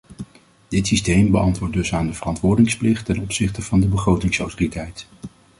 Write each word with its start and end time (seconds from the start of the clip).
Dit 0.67 0.87
systeem 0.87 1.31
beantwoordt 1.31 1.73
dus 1.73 1.93
aan 1.93 2.07
de 2.07 2.13
verantwoordingsplicht 2.13 3.05
ten 3.05 3.19
opzichte 3.19 3.61
van 3.61 3.79
de 3.79 3.87
begrotingsautoriteit. 3.87 5.07